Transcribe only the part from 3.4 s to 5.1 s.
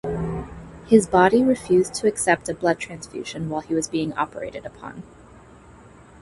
while he was being operated upon.